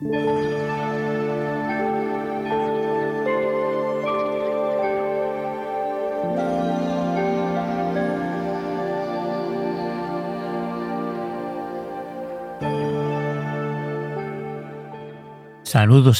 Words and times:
Saludos 0.00 0.16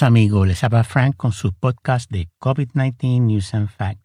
amigos, 0.02 0.46
les 0.46 0.62
habla 0.62 0.84
Frank 0.84 1.16
con 1.16 1.32
su 1.32 1.54
podcast 1.54 2.10
de 2.10 2.28
COVID-19 2.38 3.22
News 3.22 3.54
and 3.54 3.70
Facts. 3.70 4.04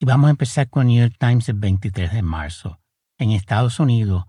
Y 0.00 0.06
vamos 0.06 0.26
a 0.26 0.30
empezar 0.30 0.68
con 0.68 0.88
New 0.88 1.00
York 1.00 1.14
Times 1.20 1.48
el 1.48 1.54
23 1.54 2.12
de 2.12 2.22
marzo. 2.22 2.80
En 3.16 3.30
Estados 3.30 3.78
Unidos, 3.78 4.24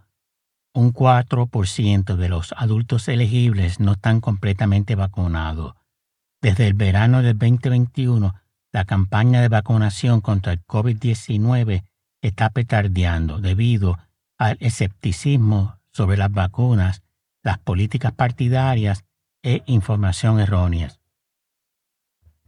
un 0.77 0.93
4% 0.93 2.17
de 2.17 2.29
los 2.29 2.53
adultos 2.55 3.07
elegibles 3.07 3.79
no 3.79 3.93
están 3.93 4.21
completamente 4.21 4.93
vacunados. 4.93 5.73
Desde 6.39 6.67
el 6.67 6.75
verano 6.75 7.23
del 7.23 7.35
2021, 7.35 8.35
la 8.71 8.85
campaña 8.85 9.41
de 9.41 9.47
vacunación 9.47 10.21
contra 10.21 10.53
el 10.53 10.63
COVID-19 10.63 11.83
está 12.21 12.51
petardeando 12.51 13.39
debido 13.39 13.97
al 14.37 14.57
escepticismo 14.59 15.79
sobre 15.91 16.15
las 16.15 16.31
vacunas, 16.31 17.01
las 17.41 17.57
políticas 17.57 18.11
partidarias 18.11 19.03
e 19.41 19.63
información 19.65 20.39
errónea. 20.39 20.91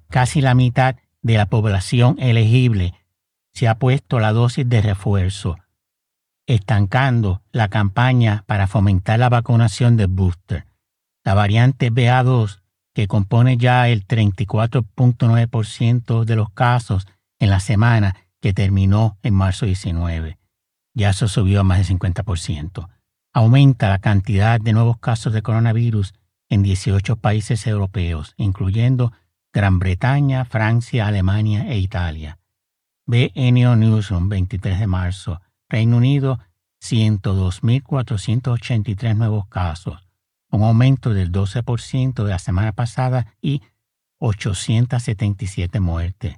Casi 0.07 0.40
la 0.41 0.54
mitad 0.54 0.98
de 1.23 1.34
la 1.34 1.48
población 1.48 2.18
elegible 2.20 2.93
se 3.54 3.68
ha 3.68 3.80
puesto 3.80 4.20
la 4.20 4.34
dosis 4.34 4.70
de 4.70 4.84
refuerzo, 4.84 5.57
estancando 6.49 7.41
la 7.52 7.67
campaña 7.67 8.44
para 8.48 8.66
fomentar 8.66 9.20
la 9.20 9.30
vacunación 9.30 9.98
del 9.98 10.07
booster. 10.07 10.66
La 11.23 11.35
variante 11.35 11.91
BA2, 11.91 12.63
que 12.95 13.07
compone 13.07 13.57
ya 13.57 13.88
el 13.88 14.07
34.9% 14.07 16.26
de 16.26 16.35
los 16.35 16.49
casos 16.49 17.05
en 17.37 17.51
la 17.51 17.59
semana 17.59 18.15
que 18.41 18.54
terminó 18.54 19.20
en 19.21 19.35
marzo 19.35 19.68
19, 19.68 20.40
ya 20.96 21.13
se 21.13 21.27
subió 21.27 21.59
a 21.59 21.63
más 21.63 21.87
del 21.87 21.99
50%. 21.99 22.90
Aumenta 23.31 23.90
la 23.90 23.99
cantidad 23.99 24.59
de 24.59 24.74
nuevos 24.74 24.98
casos 24.98 25.34
de 25.34 25.43
coronavirus 25.43 26.15
en 26.49 26.63
18 26.63 27.18
países 27.18 27.68
europeos, 27.68 28.34
incluyendo 28.37 29.13
Gran 29.54 29.77
Bretaña, 29.77 30.46
Francia, 30.46 31.05
Alemania 31.05 31.70
e 31.70 31.77
Italia. 31.77 32.40
BNO 33.05 33.76
Newsroom, 33.76 34.29
23 34.29 34.79
de 34.79 34.87
marzo. 34.87 35.41
Reino 35.70 35.98
Unido, 35.98 36.39
102.483 36.81 39.15
nuevos 39.15 39.48
casos, 39.48 40.07
un 40.51 40.63
aumento 40.63 41.13
del 41.13 41.31
12% 41.31 42.23
de 42.23 42.29
la 42.29 42.39
semana 42.39 42.71
pasada 42.71 43.35
y 43.41 43.62
877 44.20 45.79
muertes. 45.79 46.37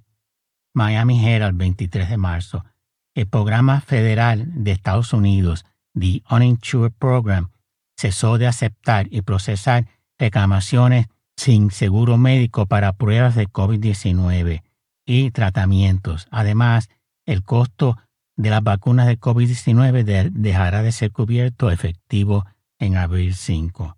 Miami 0.73 1.27
Herald, 1.27 1.57
23 1.57 2.09
de 2.09 2.17
marzo. 2.17 2.65
El 3.13 3.27
programa 3.27 3.81
federal 3.81 4.63
de 4.63 4.71
Estados 4.71 5.13
Unidos, 5.13 5.65
The 5.97 6.23
Uninsured 6.29 6.93
Program, 6.93 7.52
cesó 7.97 8.37
de 8.37 8.47
aceptar 8.47 9.07
y 9.11 9.21
procesar 9.21 9.87
reclamaciones 10.17 11.07
sin 11.35 11.71
seguro 11.71 12.17
médico 12.17 12.67
para 12.67 12.93
pruebas 12.93 13.35
de 13.35 13.47
COVID-19 13.47 14.63
y 15.05 15.31
tratamientos. 15.31 16.27
Además, 16.31 16.89
el 17.25 17.43
costo 17.43 17.97
de 18.42 18.50
las 18.50 18.64
vacunas 18.64 19.08
de 19.08 19.20
COVID-19 19.20 20.31
dejará 20.31 20.84
de 20.84 20.92
ser 20.92 21.11
cubierto 21.11 21.72
efectivo 21.72 22.45
en 22.80 22.98
abril 22.98 23.36
5. 23.36 23.98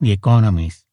The 0.00 0.12
Economist. 0.12 0.86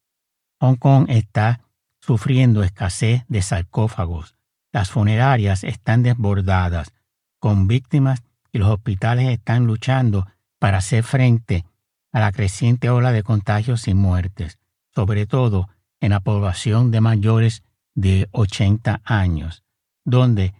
Hong 0.60 0.76
Kong 0.76 1.06
está 1.10 1.62
sufriendo 2.00 2.64
escasez 2.64 3.24
de 3.28 3.42
sarcófagos. 3.42 4.36
Las 4.72 4.92
funerarias 4.92 5.64
están 5.64 6.04
desbordadas 6.04 6.94
con 7.40 7.68
víctimas 7.68 8.24
y 8.52 8.60
los 8.60 8.70
hospitales 8.70 9.30
están 9.30 9.66
luchando 9.66 10.28
para 10.60 10.78
hacer 10.78 11.04
frente 11.04 11.66
a 12.12 12.20
la 12.20 12.32
creciente 12.32 12.90
ola 12.90 13.12
de 13.12 13.24
contagios 13.24 13.88
y 13.88 13.94
muertes 13.94 14.60
sobre 14.94 15.26
todo 15.26 15.70
en 16.00 16.12
la 16.12 16.20
población 16.20 16.92
de 16.92 17.02
mayores 17.02 17.64
de 17.96 18.28
80 18.32 19.02
años, 19.04 19.64
donde 20.04 20.54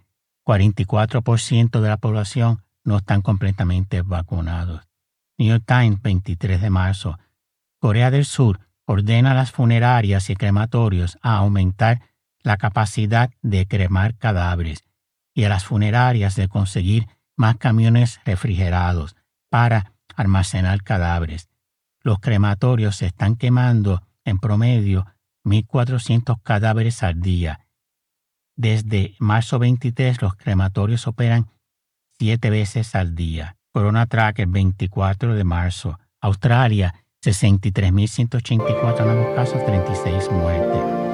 44% 0.44 1.80
de 1.80 1.88
la 1.88 1.96
población 1.96 2.62
no 2.84 2.98
están 2.98 3.22
completamente 3.22 4.02
vacunados. 4.02 4.82
New 5.38 5.58
Times, 5.60 6.00
23 6.02 6.60
de 6.60 6.70
marzo. 6.70 7.18
Corea 7.80 8.10
del 8.10 8.24
Sur 8.24 8.60
ordena 8.86 9.32
a 9.32 9.34
las 9.34 9.50
funerarias 9.50 10.30
y 10.30 10.36
crematorios 10.36 11.18
a 11.22 11.36
aumentar 11.36 12.02
la 12.42 12.56
capacidad 12.56 13.30
de 13.42 13.66
cremar 13.66 14.16
cadáveres 14.16 14.84
y 15.34 15.44
a 15.44 15.48
las 15.48 15.64
funerarias 15.64 16.36
de 16.36 16.48
conseguir 16.48 17.08
más 17.36 17.56
camiones 17.56 18.20
refrigerados 18.24 19.16
para 19.48 19.92
almacenar 20.14 20.82
cadáveres. 20.82 21.48
Los 22.02 22.20
crematorios 22.20 22.96
se 22.96 23.06
están 23.06 23.36
quemando 23.36 24.02
en 24.24 24.38
promedio 24.38 25.06
1.400 25.44 26.40
cadáveres 26.42 27.02
al 27.02 27.20
día. 27.20 27.63
Desde 28.56 29.16
marzo 29.18 29.58
23 29.58 30.22
los 30.22 30.36
crematorios 30.36 31.08
operan 31.08 31.48
siete 32.18 32.50
veces 32.50 32.94
al 32.94 33.16
día. 33.16 33.56
Corona 33.72 34.06
Tracker 34.06 34.46
24 34.46 35.34
de 35.34 35.44
marzo. 35.44 35.98
Australia 36.20 36.94
63.184 37.24 39.04
nuevos 39.04 39.34
casos, 39.34 39.64
36 39.64 40.30
muertes. 40.30 41.04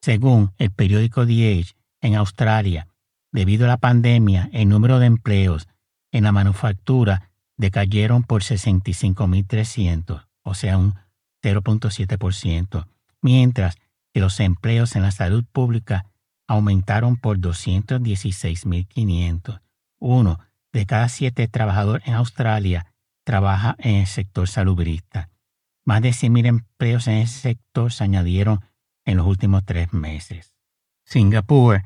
Según 0.00 0.52
el 0.58 0.70
periódico 0.72 1.26
The 1.26 1.60
Age, 1.60 1.74
en 2.00 2.14
Australia, 2.16 2.87
debido 3.32 3.64
a 3.66 3.68
la 3.68 3.76
pandemia, 3.76 4.48
el 4.52 4.68
número 4.68 4.98
de 4.98 5.06
empleos 5.06 5.68
en 6.12 6.24
la 6.24 6.32
manufactura 6.32 7.30
decayeron 7.56 8.22
por 8.22 8.42
65.300, 8.42 10.26
o 10.42 10.54
sea, 10.54 10.76
un 10.78 10.94
0.7%, 11.42 12.86
mientras 13.20 13.76
que 14.12 14.20
los 14.20 14.38
empleos 14.40 14.96
en 14.96 15.02
la 15.02 15.10
salud 15.10 15.44
pública 15.50 16.06
aumentaron 16.46 17.16
por 17.16 17.38
216.500. 17.38 19.60
Uno 19.98 20.38
de 20.72 20.86
cada 20.86 21.08
siete 21.08 21.48
trabajadores 21.48 22.06
en 22.06 22.14
Australia 22.14 22.92
trabaja 23.24 23.74
en 23.78 23.96
el 23.96 24.06
sector 24.06 24.48
salubrista. 24.48 25.28
Más 25.84 26.00
de 26.02 26.10
100.000 26.10 26.46
empleos 26.46 27.08
en 27.08 27.16
ese 27.18 27.40
sector 27.40 27.92
se 27.92 28.04
añadieron 28.04 28.60
en 29.04 29.16
los 29.18 29.26
últimos 29.26 29.64
tres 29.64 29.92
meses. 29.92 30.54
Singapur, 31.04 31.82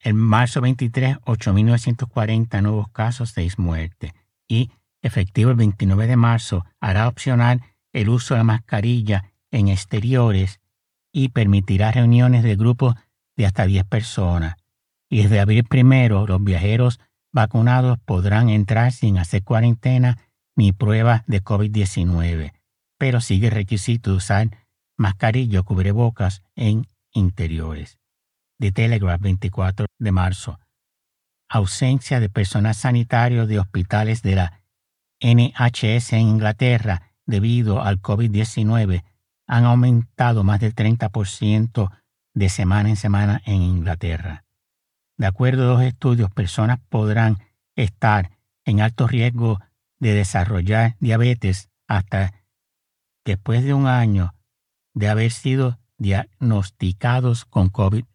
en 0.00 0.16
marzo 0.16 0.60
23, 0.60 1.18
8.940 1.18 2.62
nuevos 2.62 2.88
casos, 2.90 3.30
6 3.30 3.58
muertes. 3.58 4.12
Y 4.48 4.70
efectivo 5.02 5.50
el 5.50 5.56
29 5.56 6.06
de 6.06 6.16
marzo, 6.16 6.64
hará 6.80 7.08
opcional 7.08 7.62
el 7.92 8.08
uso 8.08 8.34
de 8.34 8.38
la 8.38 8.44
mascarilla 8.44 9.32
en 9.50 9.68
exteriores 9.68 10.60
y 11.12 11.30
permitirá 11.30 11.90
reuniones 11.90 12.42
de 12.42 12.56
grupos 12.56 12.94
de 13.36 13.46
hasta 13.46 13.66
10 13.66 13.84
personas. 13.84 14.56
Y 15.08 15.22
desde 15.22 15.40
abril 15.40 15.64
primero, 15.64 16.26
los 16.26 16.42
viajeros 16.42 17.00
vacunados 17.32 17.98
podrán 18.04 18.48
entrar 18.48 18.92
sin 18.92 19.18
hacer 19.18 19.42
cuarentena 19.42 20.18
ni 20.56 20.72
pruebas 20.72 21.22
de 21.26 21.42
COVID-19, 21.42 22.52
pero 22.98 23.20
sigue 23.20 23.48
el 23.48 23.54
requisito 23.54 24.10
de 24.10 24.16
usar 24.16 24.50
mascarilla 24.96 25.60
o 25.60 25.64
cubrebocas 25.64 26.42
en 26.54 26.86
interiores. 27.12 27.99
De 28.60 28.72
Telegraph 28.72 29.22
24 29.22 29.86
de 29.98 30.12
marzo. 30.12 30.60
Ausencia 31.48 32.20
de 32.20 32.28
personal 32.28 32.74
sanitario 32.74 33.46
de 33.46 33.58
hospitales 33.58 34.20
de 34.22 34.34
la 34.34 34.62
NHS 35.18 36.12
en 36.12 36.28
Inglaterra 36.28 37.14
debido 37.24 37.82
al 37.82 38.02
COVID-19 38.02 39.02
han 39.46 39.64
aumentado 39.64 40.44
más 40.44 40.60
del 40.60 40.74
30% 40.74 41.90
de 42.34 42.48
semana 42.50 42.90
en 42.90 42.96
semana 42.96 43.40
en 43.46 43.62
Inglaterra. 43.62 44.44
De 45.16 45.26
acuerdo 45.26 45.62
a 45.62 45.72
dos 45.76 45.82
estudios, 45.82 46.30
personas 46.30 46.80
podrán 46.90 47.38
estar 47.76 48.30
en 48.66 48.82
alto 48.82 49.08
riesgo 49.08 49.58
de 50.00 50.12
desarrollar 50.12 50.96
diabetes 51.00 51.70
hasta 51.88 52.34
después 53.24 53.64
de 53.64 53.72
un 53.72 53.86
año 53.86 54.34
de 54.92 55.08
haber 55.08 55.30
sido 55.30 55.78
diagnosticados 55.96 57.46
con 57.46 57.72
COVID-19. 57.72 58.09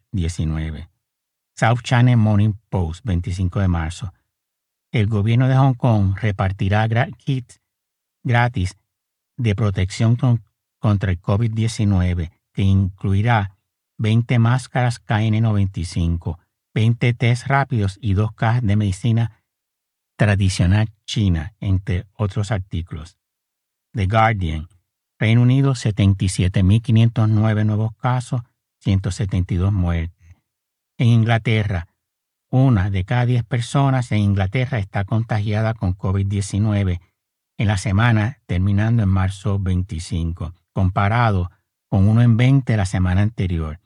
South 1.54 1.80
China 1.82 2.16
Morning 2.16 2.52
Post, 2.68 3.04
25 3.04 3.60
de 3.60 3.68
marzo. 3.68 4.12
El 4.92 5.06
gobierno 5.06 5.48
de 5.48 5.56
Hong 5.56 5.74
Kong 5.74 6.16
repartirá 6.20 6.86
kits 7.16 7.60
gratis 8.22 8.76
de 9.36 9.54
protección 9.54 10.16
contra 10.78 11.10
el 11.10 11.20
COVID-19 11.20 12.30
que 12.52 12.62
incluirá 12.62 13.56
20 13.98 14.38
máscaras 14.38 15.02
KN95, 15.04 16.38
20 16.74 17.14
test 17.14 17.46
rápidos 17.46 17.98
y 18.00 18.14
dos 18.14 18.32
cajas 18.32 18.62
de 18.62 18.76
medicina 18.76 19.42
tradicional 20.16 20.88
china, 21.04 21.54
entre 21.60 22.06
otros 22.14 22.50
artículos. 22.50 23.18
The 23.92 24.06
Guardian, 24.06 24.68
Reino 25.18 25.42
Unido 25.42 25.72
77.509 25.72 27.64
nuevos 27.64 27.94
casos, 27.96 28.42
172 28.86 29.72
muertes. 29.72 30.36
En 30.96 31.08
Inglaterra, 31.08 31.88
una 32.50 32.88
de 32.88 33.04
cada 33.04 33.26
diez 33.26 33.42
personas 33.42 34.12
en 34.12 34.18
Inglaterra 34.18 34.78
está 34.78 35.04
contagiada 35.04 35.74
con 35.74 35.98
COVID-19 35.98 37.00
en 37.58 37.66
la 37.66 37.78
semana 37.78 38.38
terminando 38.46 39.02
en 39.02 39.08
marzo 39.08 39.58
25, 39.58 40.54
comparado 40.72 41.50
con 41.88 42.06
uno 42.08 42.22
en 42.22 42.36
20 42.36 42.76
la 42.76 42.86
semana 42.86 43.22
anterior. 43.22 43.80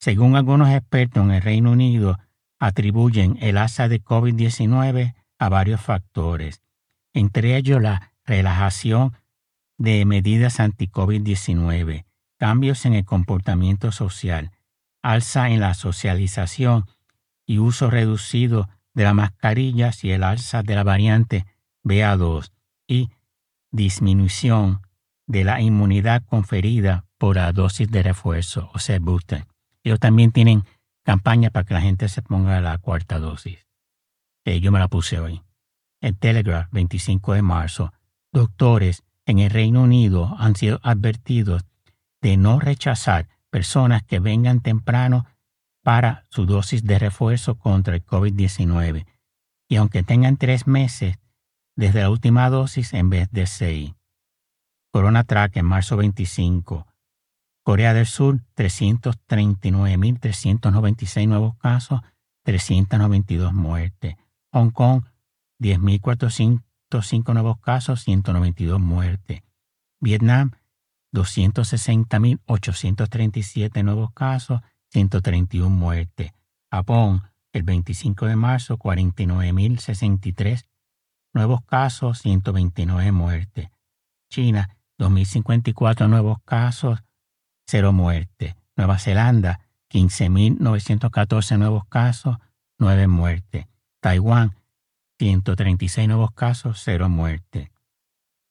Según 0.00 0.36
algunos 0.36 0.70
expertos 0.70 1.22
en 1.22 1.32
el 1.32 1.42
Reino 1.42 1.72
Unido, 1.72 2.18
atribuyen 2.58 3.36
el 3.42 3.58
alza 3.58 3.88
de 3.88 4.02
COVID-19 4.02 5.14
a 5.38 5.48
varios 5.50 5.82
factores, 5.82 6.62
entre 7.12 7.58
ellos 7.58 7.82
la 7.82 8.14
relajación 8.24 9.12
de 9.76 10.06
medidas 10.06 10.60
anti-COVID-19, 10.60 12.06
cambios 12.38 12.84
en 12.86 12.94
el 12.94 13.04
comportamiento 13.04 13.92
social, 13.92 14.50
alza 15.02 15.50
en 15.50 15.60
la 15.60 15.74
socialización 15.74 16.86
y 17.46 17.58
uso 17.58 17.90
reducido 17.90 18.68
de 18.94 19.04
las 19.04 19.14
mascarillas 19.14 20.04
y 20.04 20.12
el 20.12 20.22
alza 20.22 20.62
de 20.62 20.74
la 20.74 20.84
variante 20.84 21.46
BA2 21.84 22.50
y 22.86 23.10
disminución 23.70 24.80
de 25.26 25.44
la 25.44 25.60
inmunidad 25.60 26.22
conferida 26.24 27.04
por 27.18 27.36
la 27.36 27.52
dosis 27.52 27.90
de 27.90 28.02
refuerzo, 28.02 28.70
o 28.74 28.78
sea, 28.78 28.98
booster. 28.98 29.46
Ellos 29.82 30.00
también 30.00 30.32
tienen 30.32 30.64
campaña 31.04 31.50
para 31.50 31.64
que 31.64 31.74
la 31.74 31.80
gente 31.80 32.08
se 32.08 32.22
ponga 32.22 32.60
la 32.60 32.78
cuarta 32.78 33.18
dosis. 33.18 33.66
Eh, 34.44 34.60
yo 34.60 34.72
me 34.72 34.78
la 34.78 34.88
puse 34.88 35.20
hoy. 35.20 35.42
En 36.00 36.16
Telegraph, 36.16 36.68
25 36.72 37.34
de 37.34 37.42
marzo, 37.42 37.92
doctores 38.32 39.02
en 39.26 39.38
el 39.38 39.50
Reino 39.50 39.82
Unido 39.82 40.34
han 40.38 40.54
sido 40.54 40.80
advertidos 40.82 41.64
de 42.24 42.36
no 42.38 42.58
rechazar 42.58 43.28
personas 43.50 44.02
que 44.02 44.18
vengan 44.18 44.60
temprano 44.60 45.26
para 45.82 46.24
su 46.30 46.46
dosis 46.46 46.82
de 46.82 46.98
refuerzo 46.98 47.58
contra 47.58 47.94
el 47.94 48.02
COVID-19 48.02 49.04
y 49.68 49.76
aunque 49.76 50.02
tengan 50.02 50.38
tres 50.38 50.66
meses 50.66 51.18
desde 51.76 52.00
la 52.00 52.08
última 52.08 52.48
dosis 52.48 52.94
en 52.94 53.10
vez 53.10 53.30
de 53.30 53.46
seis. 53.46 53.92
Corona 54.90 55.24
Track 55.24 55.58
en 55.58 55.66
marzo 55.66 55.98
25. 55.98 56.86
Corea 57.62 57.92
del 57.92 58.06
Sur, 58.06 58.40
339.396 58.56 61.28
nuevos 61.28 61.56
casos, 61.56 62.00
392 62.44 63.52
muertes. 63.52 64.16
Hong 64.50 64.70
Kong, 64.70 65.04
10.405 65.60 67.34
nuevos 67.34 67.58
casos, 67.58 68.02
192 68.02 68.80
muertes. 68.80 69.42
Vietnam, 70.00 70.52
260.837 71.14 73.84
nuevos 73.84 74.12
casos, 74.12 74.60
131 74.90 75.70
muertes. 75.70 76.32
Japón, 76.70 77.22
el 77.52 77.62
25 77.62 78.26
de 78.26 78.36
marzo, 78.36 78.76
49.063 78.76 80.66
nuevos 81.32 81.64
casos, 81.64 82.18
129 82.18 83.12
muertes. 83.12 83.70
China, 84.28 84.76
2.054 84.98 86.06
nuevos 86.08 86.38
casos, 86.44 87.02
0 87.66 87.92
muertes. 87.92 88.56
Nueva 88.76 88.98
Zelanda, 88.98 89.60
15.914 89.90 91.58
nuevos 91.58 91.84
casos, 91.86 92.38
9 92.78 93.06
muertes. 93.06 93.66
Taiwán, 94.00 94.56
136 95.20 96.08
nuevos 96.08 96.32
casos, 96.32 96.82
0 96.84 97.08
muertes. 97.08 97.70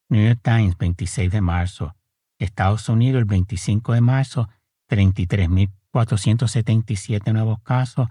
New 0.08 0.26
York 0.26 0.40
Times, 0.42 0.78
26 0.78 1.30
de 1.30 1.42
marzo. 1.42 1.94
Estados 2.44 2.90
Unidos, 2.90 3.20
el 3.20 3.26
25 3.26 3.94
de 3.94 4.02
marzo, 4.02 4.50
33.000 4.90 5.70
477 5.94 7.34
nuevos 7.34 7.60
casos, 7.62 8.10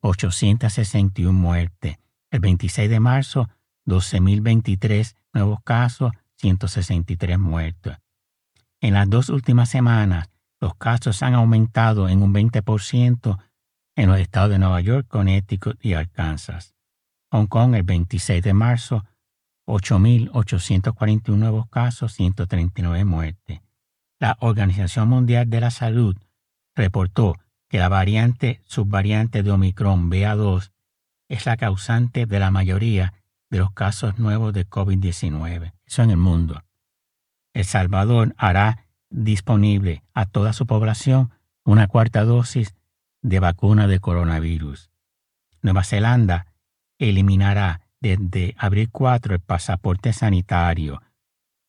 861 0.00 1.32
muertes. 1.32 1.98
El 2.30 2.38
26 2.38 2.88
de 2.88 3.00
marzo, 3.00 3.48
12.023 3.84 5.16
nuevos 5.32 5.58
casos, 5.64 6.12
163 6.36 7.38
muertos. 7.38 7.96
En 8.80 8.94
las 8.94 9.10
dos 9.10 9.28
últimas 9.28 9.70
semanas, 9.70 10.30
los 10.60 10.76
casos 10.76 11.20
han 11.24 11.34
aumentado 11.34 12.08
en 12.08 12.22
un 12.22 12.32
20% 12.32 13.38
en 13.96 14.08
los 14.08 14.20
estados 14.20 14.50
de 14.50 14.60
Nueva 14.60 14.80
York, 14.80 15.08
Connecticut 15.08 15.84
y 15.84 15.94
Arkansas. 15.94 16.76
Hong 17.32 17.46
Kong, 17.46 17.74
el 17.74 17.82
26 17.82 18.40
de 18.40 18.54
marzo, 18.54 19.04
8.841 19.66 21.36
nuevos 21.36 21.68
casos, 21.68 22.12
139 22.12 23.04
muertes. 23.04 23.65
La 24.18 24.36
Organización 24.40 25.08
Mundial 25.08 25.50
de 25.50 25.60
la 25.60 25.70
Salud 25.70 26.16
reportó 26.74 27.36
que 27.68 27.78
la 27.78 27.88
variante 27.88 28.60
subvariante 28.64 29.42
de 29.42 29.50
Omicron 29.50 30.10
BA2 30.10 30.72
es 31.28 31.44
la 31.44 31.56
causante 31.56 32.26
de 32.26 32.38
la 32.38 32.50
mayoría 32.50 33.12
de 33.50 33.58
los 33.58 33.72
casos 33.72 34.18
nuevos 34.18 34.54
de 34.54 34.66
COVID-19. 34.66 35.72
Eso 35.84 36.02
en 36.02 36.10
el 36.10 36.16
mundo. 36.16 36.62
El 37.52 37.64
Salvador 37.64 38.34
hará 38.38 38.86
disponible 39.10 40.02
a 40.14 40.26
toda 40.26 40.52
su 40.52 40.66
población 40.66 41.30
una 41.64 41.86
cuarta 41.86 42.24
dosis 42.24 42.74
de 43.22 43.40
vacuna 43.40 43.86
de 43.86 43.98
coronavirus. 43.98 44.90
Nueva 45.62 45.84
Zelanda 45.84 46.46
eliminará 46.98 47.82
desde 48.00 48.54
abril 48.58 48.88
4 48.90 49.34
el 49.34 49.40
pasaporte 49.40 50.12
sanitario, 50.12 51.02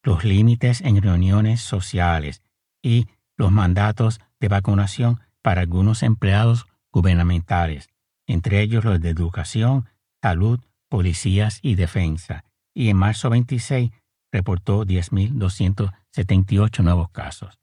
los 0.07 0.23
límites 0.23 0.79
en 0.79 1.01
reuniones 1.01 1.59
sociales 1.59 2.41
y 2.81 3.07
los 3.35 3.51
mandatos 3.51 4.21
de 4.39 4.47
vacunación 4.47 5.19
para 5.41 5.59
algunos 5.59 6.01
empleados 6.01 6.65
gubernamentales, 6.93 7.89
entre 8.25 8.61
ellos 8.61 8.85
los 8.85 9.01
de 9.01 9.09
educación, 9.09 9.89
salud, 10.21 10.61
policías 10.87 11.59
y 11.61 11.75
defensa, 11.75 12.45
y 12.73 12.87
en 12.87 12.95
marzo 12.95 13.29
26 13.29 13.91
reportó 14.31 14.85
10.278 14.85 16.83
nuevos 16.85 17.09
casos. 17.09 17.59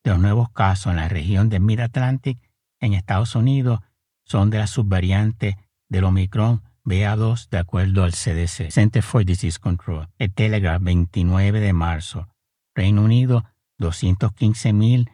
de 0.04 0.10
los 0.10 0.18
nuevos 0.18 0.50
casos 0.50 0.90
en 0.90 0.96
la 0.96 1.08
región 1.08 1.48
del 1.48 1.60
Mid-Atlantic 1.60 2.38
en 2.80 2.94
Estados 2.94 3.34
Unidos 3.34 3.80
son 4.24 4.50
de 4.50 4.58
la 4.58 4.66
subvariante 4.66 5.56
del 5.88 6.04
Omicron 6.04 6.62
BA2 6.84 7.48
de 7.50 7.58
acuerdo 7.58 8.04
al 8.04 8.12
CDC, 8.12 8.70
Center 8.70 9.02
for 9.02 9.24
Disease 9.24 9.58
Control. 9.58 10.08
El 10.18 10.32
Telegraph, 10.32 10.82
29 10.82 11.60
de 11.60 11.72
marzo. 11.72 12.28
Reino 12.74 13.02
Unido, 13.02 13.44
215.000 13.78 15.10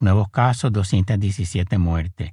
nuevos 0.00 0.28
casos, 0.30 0.72
217 0.72 1.78
muertes. 1.78 2.32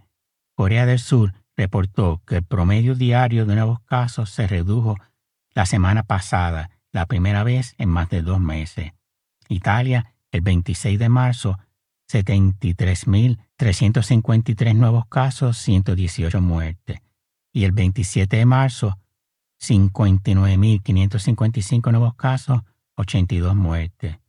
Corea 0.56 0.86
del 0.86 1.00
Sur 1.00 1.34
reportó 1.56 2.22
que 2.26 2.38
el 2.38 2.44
promedio 2.44 2.96
diario 2.96 3.46
de 3.46 3.56
nuevos 3.56 3.80
casos 3.82 4.30
se 4.30 4.48
redujo 4.48 4.98
la 5.54 5.66
semana 5.66 6.04
pasada, 6.04 6.70
la 6.94 7.06
primera 7.08 7.44
vez 7.44 7.76
en 7.78 7.90
más 7.90 8.08
de 8.10 8.22
dos 8.22 8.40
meses. 8.40 8.94
Italia, 9.50 10.16
el 10.32 10.40
26 10.42 10.98
de 10.98 11.10
marzo, 11.10 11.60
73.353 12.10 14.76
nuevos 14.76 15.06
casos, 15.08 15.58
118 15.58 16.40
muertes. 16.40 17.02
Y 17.52 17.66
el 17.66 17.74
27 17.74 18.38
de 18.38 18.46
marzo, 18.46 18.98
59.555 19.62 21.92
nuevos 21.92 22.16
casos, 22.16 22.62
82 22.96 23.56
muertes. 23.56 24.20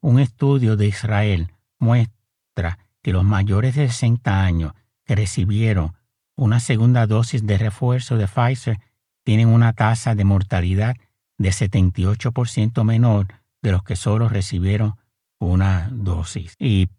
Un 0.00 0.18
estudio 0.18 0.74
de 0.76 0.88
Israel 0.88 1.52
muestra 1.78 2.80
que 3.02 3.12
los 3.12 3.24
mayores 3.24 3.74
de 3.74 3.88
60 3.88 4.42
años 4.42 4.72
que 5.04 5.14
recibieron 5.14 5.92
una 6.36 6.60
segunda 6.60 7.06
dosis 7.06 7.46
de 7.46 7.58
refuerzo 7.58 8.16
de 8.16 8.26
Pfizer 8.26 8.80
tienen 9.24 9.48
una 9.48 9.74
tasa 9.74 10.14
de 10.14 10.24
mortalidad 10.24 10.96
de 11.40 11.48
78% 11.48 12.84
menor 12.84 13.28
de 13.62 13.72
los 13.72 13.82
que 13.82 13.96
solo 13.96 14.28
recibieron 14.28 14.96
una 15.38 15.88
dosis. 15.90 16.54
Y 16.58 16.90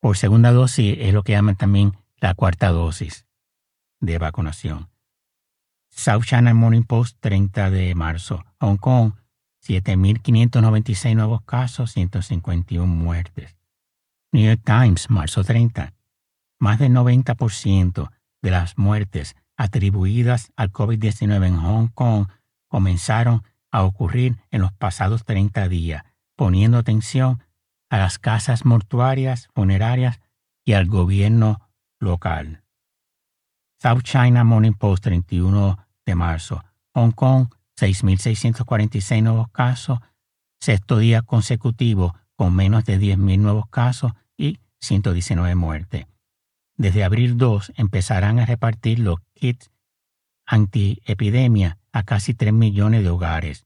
por 0.00 0.16
segunda 0.16 0.50
dosis 0.50 0.96
es 0.98 1.14
lo 1.14 1.22
que 1.22 1.32
llaman 1.32 1.54
también 1.54 1.92
la 2.16 2.34
cuarta 2.34 2.70
dosis 2.70 3.26
de 4.00 4.18
vacunación. 4.18 4.88
South 5.88 6.24
China 6.24 6.52
Morning 6.52 6.82
Post 6.82 7.18
30 7.20 7.70
de 7.70 7.94
marzo. 7.94 8.44
Hong 8.58 8.76
Kong 8.76 9.12
7.596 9.64 11.14
nuevos 11.14 11.42
casos, 11.42 11.92
151 11.92 12.92
muertes. 12.92 13.56
New 14.32 14.44
York 14.44 14.62
Times, 14.64 15.10
marzo 15.10 15.44
30. 15.44 15.94
Más 16.58 16.80
del 16.80 16.90
90% 16.90 18.10
de 18.42 18.50
las 18.50 18.78
muertes 18.78 19.36
atribuidas 19.56 20.50
al 20.56 20.72
COVID-19 20.72 21.46
en 21.46 21.56
Hong 21.58 21.88
Kong 21.94 22.26
comenzaron 22.66 23.44
a 23.76 23.84
ocurrir 23.84 24.38
en 24.50 24.62
los 24.62 24.72
pasados 24.72 25.26
30 25.26 25.68
días, 25.68 26.02
poniendo 26.34 26.78
atención 26.78 27.42
a 27.90 27.98
las 27.98 28.18
casas 28.18 28.64
mortuarias, 28.64 29.50
funerarias 29.54 30.18
y 30.64 30.72
al 30.72 30.86
gobierno 30.86 31.60
local. 31.98 32.62
South 33.78 34.00
China 34.02 34.44
Morning 34.44 34.72
Post 34.72 35.04
31 35.04 35.76
de 36.06 36.14
marzo. 36.14 36.64
Hong 36.94 37.10
Kong 37.10 37.48
6.646 37.78 39.22
nuevos 39.22 39.50
casos, 39.50 39.98
sexto 40.58 40.96
día 40.96 41.20
consecutivo 41.20 42.14
con 42.34 42.56
menos 42.56 42.86
de 42.86 42.98
10.000 42.98 43.38
nuevos 43.40 43.68
casos 43.68 44.12
y 44.38 44.58
119 44.80 45.54
muertes. 45.54 46.06
Desde 46.78 47.04
abril 47.04 47.36
2 47.36 47.74
empezarán 47.76 48.38
a 48.38 48.46
repartir 48.46 49.00
los 49.00 49.18
kits 49.34 49.70
antiepidemia 50.46 51.76
a 51.92 52.04
casi 52.04 52.32
3 52.32 52.54
millones 52.54 53.02
de 53.02 53.10
hogares. 53.10 53.65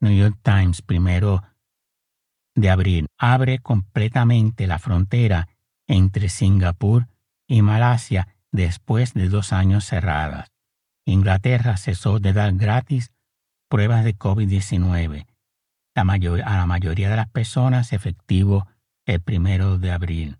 New 0.00 0.12
York 0.12 0.38
Times, 0.42 0.84
1 0.86 1.42
de 2.54 2.70
abril, 2.70 3.08
abre 3.18 3.58
completamente 3.58 4.66
la 4.66 4.78
frontera 4.78 5.48
entre 5.86 6.28
Singapur 6.28 7.08
y 7.46 7.62
Malasia 7.62 8.28
después 8.52 9.14
de 9.14 9.28
dos 9.28 9.52
años 9.52 9.84
cerradas. 9.84 10.52
Inglaterra 11.04 11.76
cesó 11.76 12.18
de 12.18 12.32
dar 12.32 12.52
gratis 12.54 13.12
pruebas 13.68 14.04
de 14.04 14.16
COVID-19 14.16 15.26
a 15.96 16.56
la 16.56 16.66
mayoría 16.66 17.08
de 17.08 17.16
las 17.16 17.28
personas 17.28 17.92
efectivo 17.92 18.66
el 19.06 19.20
primero 19.20 19.78
de 19.78 19.92
abril. 19.92 20.38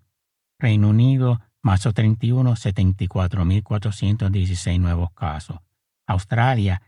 Reino 0.58 0.88
Unido, 0.88 1.40
marzo 1.62 1.92
31, 1.92 2.50
74.416 2.52 4.80
nuevos 4.80 5.12
casos. 5.12 5.60
Australia, 6.06 6.82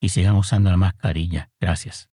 y 0.00 0.10
sigan 0.10 0.36
usando 0.36 0.70
la 0.70 0.76
mascarilla. 0.76 1.50
Gracias. 1.60 2.00